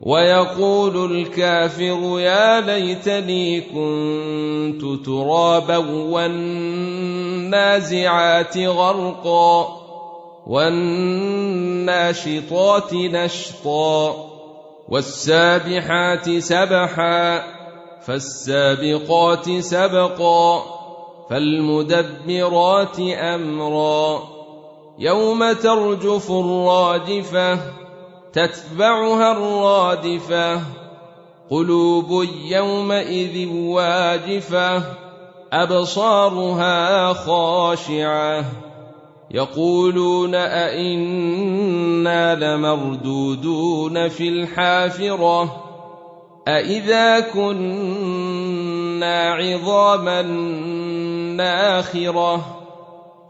ويقول 0.00 1.12
الكافر 1.12 2.20
يا 2.20 2.60
ليتني 2.60 3.60
كنت 3.60 5.06
ترابا 5.06 5.76
والنازعات 6.96 8.58
غرقا 8.58 9.80
والناشطات 11.74 12.94
نشطا 12.94 14.30
والسابحات 14.88 16.30
سبحا 16.38 17.42
فالسابقات 18.06 19.50
سبقا 19.50 20.62
فالمدبرات 21.30 23.00
أمرا 23.00 24.22
يوم 24.98 25.52
ترجف 25.52 26.30
الراجفه 26.30 27.83
تتبعها 28.34 29.32
الرادفة. 29.32 30.60
قلوب 31.50 32.26
يومئذ 32.44 33.48
واجفة 33.54 34.82
أبصارها 35.52 37.12
خاشعة. 37.12 38.44
يقولون 39.30 40.34
أئنا 40.34 42.34
لمردودون 42.34 44.08
في 44.08 44.28
الحافرة. 44.28 45.62
أئذا 46.48 47.20
كنا 47.20 49.32
عظاما 49.32 50.22
ناخرة. 51.36 52.40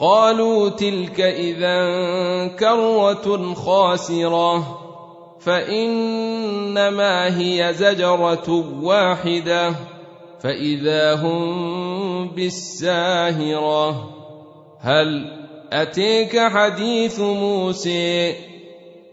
قالوا 0.00 0.68
تلك 0.68 1.20
إذا 1.20 1.86
كرة 2.48 3.54
خاسرة. 3.54 4.78
فإنما 5.44 7.38
هي 7.38 7.74
زجرة 7.74 8.74
واحدة 8.82 9.74
فإذا 10.42 11.14
هم 11.14 12.28
بالساهرة. 12.28 14.10
هل 14.80 15.38
أتيك 15.72 16.38
حديث 16.38 17.20
موسى؟ 17.20 18.34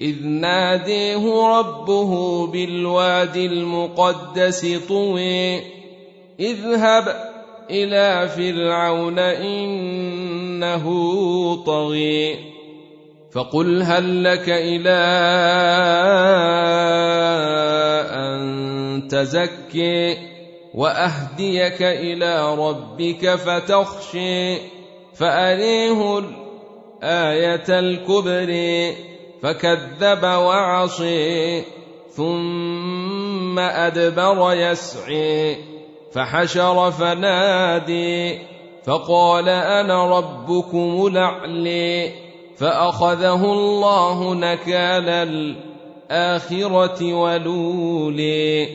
إذ 0.00 0.26
ناديه 0.26 1.48
ربه 1.58 2.46
بالواد 2.46 3.36
المقدس 3.36 4.66
طوي 4.88 5.60
اذهب 6.40 7.32
إلى 7.70 8.28
فرعون 8.28 9.18
إنه 9.18 10.84
طغي. 11.66 12.57
فقل 13.32 13.82
هل 13.82 14.24
لك 14.24 14.48
إلى 14.48 14.98
أن 18.14 19.08
تزكي 19.10 20.16
وأهديك 20.74 21.82
إلى 21.82 22.54
ربك 22.54 23.34
فتخشي 23.34 24.56
فأريه 25.14 26.18
الآية 26.18 27.78
الكبر 27.78 28.50
فكذب 29.42 30.22
وعصي 30.22 31.62
ثم 32.10 33.58
أدبر 33.58 34.54
يسعي 34.54 35.56
فحشر 36.12 36.90
فنادي 36.90 38.38
فقال 38.84 39.48
أنا 39.48 40.18
ربكم 40.18 41.06
الأعلي 41.06 42.27
فأخذه 42.58 43.44
الله 43.44 44.34
نكال 44.34 45.08
الآخرة 46.10 47.14
ولولي 47.14 48.68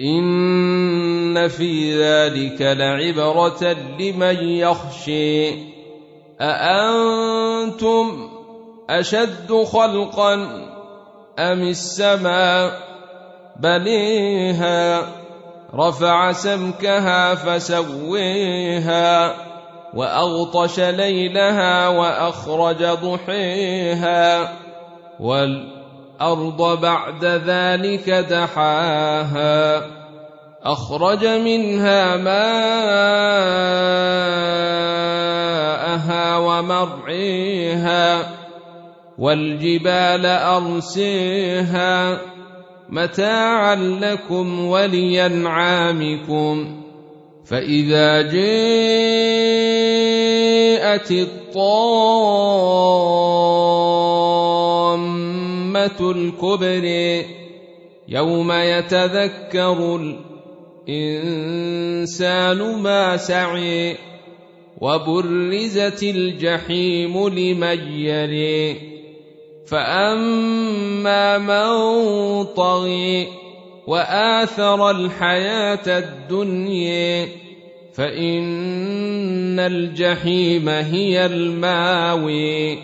إن 0.00 1.48
في 1.48 2.02
ذلك 2.02 2.62
لعبرة 2.62 3.76
لمن 3.98 4.44
يخشي 4.44 5.50
أأنتم 6.40 8.28
أشد 8.90 9.52
خلقا 9.52 10.34
أم 11.38 11.62
السماء؟ 11.62 12.92
بنيها 13.60 15.02
رفع 15.74 16.32
سمكها 16.32 17.34
فسويها. 17.34 19.34
وأغطش 19.94 20.80
ليلها 20.80 21.88
وأخرج 21.88 22.84
ضحيها 22.84 24.52
والأرض 25.20 26.80
بعد 26.80 27.24
ذلك 27.24 28.10
دحاها 28.10 29.82
أخرج 30.64 31.26
منها 31.26 32.16
ماءها 32.16 32.42
ومرعيها 36.36 38.32
والجبال 39.18 40.26
أرسيها. 40.26 42.18
متاعا 42.88 43.74
لكم 43.74 44.64
ولينعامكم. 44.66 46.02
فإذا 47.44 48.22
جاءت 48.22 48.42
الطامة 51.10 51.70
الكبر 56.10 56.84
يوم 58.08 58.52
يتذكر 58.52 60.00
الإنسان 60.88 62.58
ما 62.82 63.16
سعي 63.16 63.96
وبرزت 64.80 66.02
الجحيم 66.02 67.28
لمن 67.28 67.92
يري 67.92 68.76
فأما 69.66 71.38
من 71.38 71.68
طغي 72.44 73.41
وآثر 73.86 74.90
الحياة 74.90 75.98
الدنيا 75.98 77.28
فإن 77.94 79.60
الجحيم 79.60 80.68
هي 80.68 81.26
الماوي. 81.26 82.78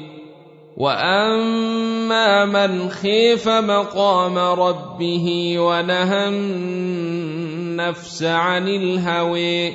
وأما 0.77 2.45
من 2.45 2.89
خيف 2.89 3.49
مقام 3.49 4.39
ربه 4.39 5.55
ونهى 5.59 6.29
النفس 6.29 8.23
عن 8.23 8.69
الهوى 8.69 9.73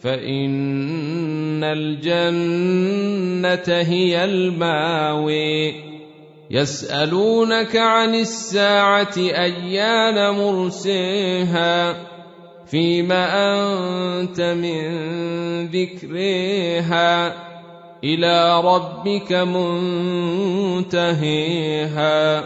فإن 0.00 1.64
الجنة 1.64 3.64
هي 3.68 4.24
الماوي. 4.24 5.93
يسألونك 6.50 7.76
عن 7.76 8.14
الساعة 8.14 9.14
أيان 9.16 10.34
مرسيها 10.34 11.96
فيما 12.66 13.24
أنت 13.54 14.40
من 14.40 14.86
ذكرها 15.66 17.34
إلى 18.04 18.60
ربك 18.60 19.32
منتهيها 20.82 22.44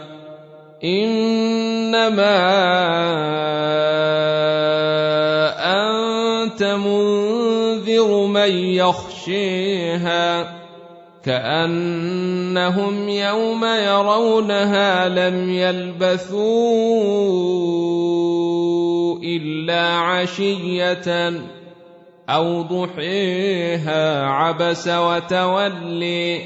إنما 0.84 2.38
أنت 5.58 6.62
منذر 6.62 8.26
من 8.26 8.50
يخشيها 8.53 10.57
كأنهم 11.28 13.09
يوم 13.09 13.65
يرونها 13.65 15.09
لم 15.09 15.50
يلبثوا 15.50 16.39
إلا 19.23 19.82
عشية 19.82 21.32
أو 22.29 22.62
ضحيها 22.62 24.26
عبس 24.26 24.88
وتولي 24.88 26.41